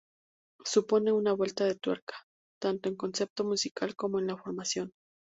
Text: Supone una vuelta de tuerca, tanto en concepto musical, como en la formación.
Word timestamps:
Supone 0.65 1.11
una 1.11 1.31
vuelta 1.31 1.63
de 1.65 1.75
tuerca, 1.75 2.15
tanto 2.59 2.89
en 2.89 2.95
concepto 2.95 3.43
musical, 3.43 3.95
como 3.95 4.17
en 4.17 4.25
la 4.25 4.35
formación. 4.35 4.93